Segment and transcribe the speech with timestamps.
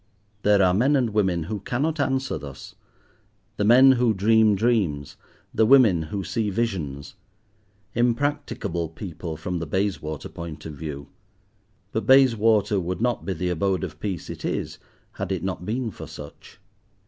[0.41, 5.15] There are men and women who cannot answer thus—the men who dream dreams,
[5.53, 11.09] the women who see visions—impracticable people from the Bayswater point of view.
[11.91, 14.79] But Bayswater would not be the abode of peace it is
[15.11, 16.59] had it not been for such.